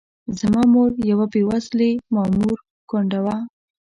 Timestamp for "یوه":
1.11-1.25